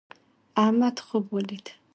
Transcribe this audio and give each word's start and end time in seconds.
احمد 0.63 0.97
خوب 1.05 1.25
ولید 1.33 1.65